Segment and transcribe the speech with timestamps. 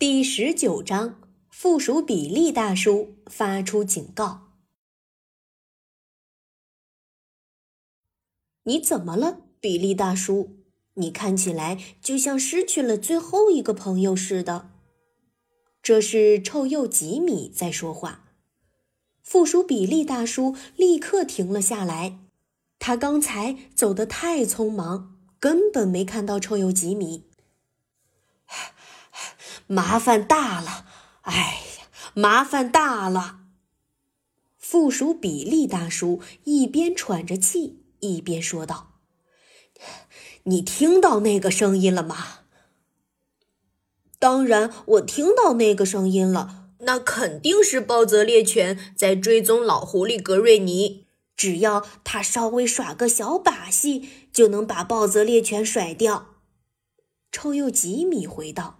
[0.00, 1.20] 第十九章，
[1.50, 4.54] 附属比例大叔发出警告
[8.64, 10.56] ：“你怎么了，比利大叔？
[10.94, 14.70] 你看起来就像失去了最后一个朋友似的。”
[15.84, 18.24] 这是臭鼬吉米在说话。
[19.22, 22.20] 附属比利大叔立刻停了下来，
[22.78, 27.26] 他刚才走得太匆忙，根本没看到臭鼬吉米。
[29.72, 30.84] 麻烦大了，
[31.20, 31.32] 哎
[31.78, 33.38] 呀，麻烦大了！
[34.58, 38.98] 附属比利大叔一边喘着气，一边说道
[40.42, 42.16] ：“你听到那个声音了吗
[44.18, 46.72] ？”“当然，我听到那个声音了。
[46.80, 51.06] 那肯定是暴泽猎犬在追踪老狐狸格瑞尼。
[51.36, 56.40] 只要他稍微耍个小把戏，就能把暴泽猎犬甩掉。”
[57.30, 58.79] 臭鼬吉米回道。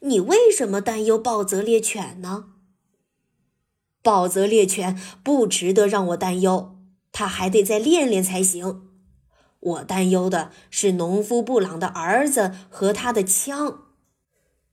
[0.00, 2.46] 你为什么担忧暴泽猎犬呢？
[4.02, 6.76] 暴泽猎犬不值得让我担忧，
[7.10, 8.88] 他还得再练练才行。
[9.58, 13.86] 我担忧的是农夫布朗的儿子和他的枪。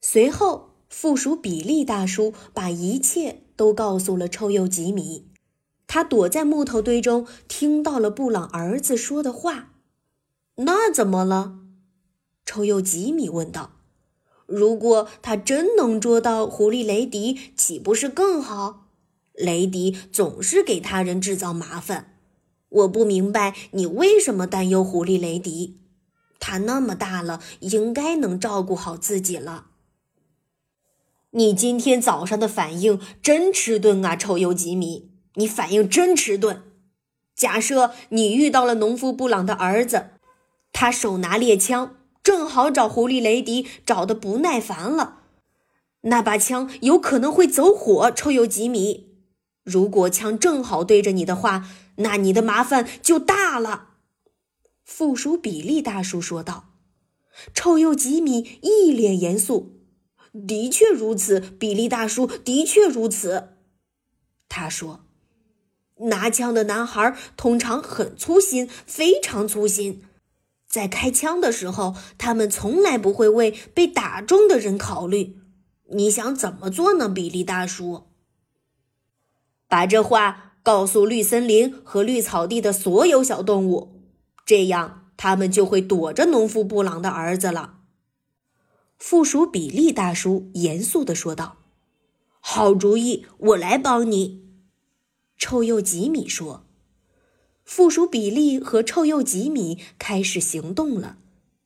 [0.01, 5.31] 随后，附属比利大叔把一切都告诉了臭鼬吉米。
[5.87, 9.71] 他躲在木头堆中，听到了布朗儿子说的话。
[10.57, 11.59] 那怎么了？
[12.45, 13.71] 臭鼬吉米问道。
[14.53, 18.85] 如果他真能捉到狐狸雷迪，岂不是更好？
[19.33, 22.19] 雷迪总是给他人制造麻烦。
[22.69, 25.79] 我不明白你为什么担忧狐狸雷迪。
[26.39, 29.67] 他那么大了，应该能照顾好自己了。
[31.31, 35.09] 你今天早上的反应真迟钝啊，臭鼬吉米！
[35.35, 36.61] 你反应真迟钝。
[37.35, 40.11] 假设你遇到了农夫布朗的儿子，
[40.71, 41.95] 他手拿猎枪。
[42.23, 45.19] 正好找狐狸雷迪找的不耐烦了，
[46.01, 48.09] 那把枪有可能会走火。
[48.11, 49.09] 臭鼬吉米，
[49.63, 53.89] 如果枪正好对着你的话，那你的麻烦就大了。
[54.85, 56.69] 附属比利大叔说道。
[57.53, 59.79] 臭鼬吉米一脸严肃
[60.47, 63.55] ：“的确如此，比利大叔，的确如此。”
[64.47, 65.05] 他说
[66.09, 70.03] ：“拿枪的男孩通常很粗心，非常粗心。”
[70.73, 75.37] 在开枪的时候，他们从来不会为被打中的人考虑。
[75.91, 78.05] 你想怎么做呢，比利大叔？
[79.67, 84.01] 把这话告诉绿森林和绿草地的所有小动物，
[84.47, 87.75] 这样他们就会躲着农夫布朗的儿子了。
[88.97, 91.57] 附属比利大叔严肃地说道
[92.41, 94.41] ：“好主意，我来帮你。”
[95.37, 96.65] 臭鼬吉米说。
[97.75, 101.17] 附属比利和臭鼬吉米开始行动了，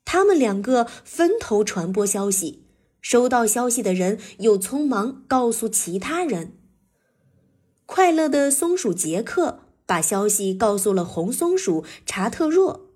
[0.06, 2.64] 他们两个分头传播消息，
[3.02, 6.54] 收到消息的人又匆忙告诉其他人。
[7.86, 12.88] 快乐的松鼠杰克把消息告诉了红松鼠查特若，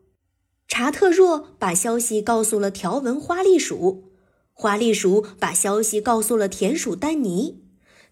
[0.70, 4.06] 查特若把消息告诉了条纹花栗鼠，
[4.54, 7.62] 花栗鼠把消息告诉了田鼠丹尼，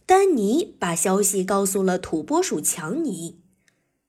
[0.05, 3.39] 丹尼把消息告诉了土拨鼠强尼。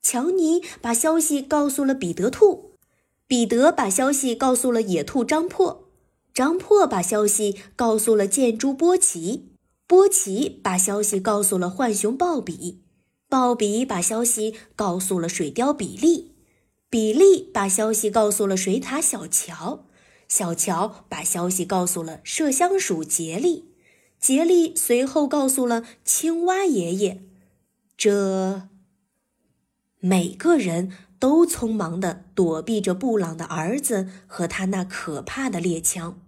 [0.02, 2.72] 强尼把消息告诉了彼得兔，
[3.26, 5.88] 彼得把消息告诉了野兔张破，
[6.32, 9.50] 张破把消息告诉了箭猪波奇，
[9.86, 12.82] 波奇把消息告诉了浣熊鲍比，
[13.28, 16.34] 鲍比把消息告诉了水貂比利，
[16.88, 19.86] 比利把消息告诉了水獭小乔，
[20.26, 23.74] 小乔把消息告诉了麝香鼠杰利，
[24.18, 27.22] 杰利随后告诉了青蛙爷爷，
[27.96, 28.69] 这。
[30.00, 36.20] 每个人都匆忙地躲避着布朗的儿子和他那可怕的猎枪。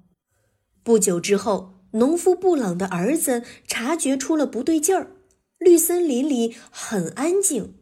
[0.83, 5.13] 不久之后，农夫布朗的儿子察觉出了不对劲儿。
[5.59, 7.75] 绿森林里很安静，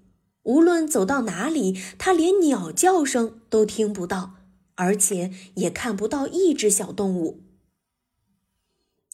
[0.42, 4.34] 无论走到哪里，他连鸟叫声都听不到，
[4.76, 7.40] 而且也看不到一只小动物。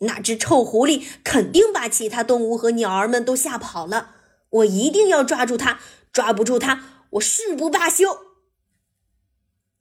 [0.00, 4.16] 那只臭狐狸肯定把其他动物和鸟儿们都吓跑了。
[4.50, 5.78] 我一定要抓住它。
[6.16, 8.06] 抓不住他，我誓不罢休。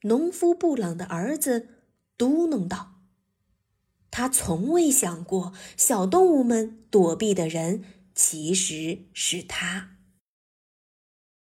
[0.02, 1.68] 农夫布朗的儿子
[2.18, 3.00] 嘟囔道
[4.12, 7.82] ：“他从未想过，小动物们躲避的人
[8.14, 9.95] 其实是他。”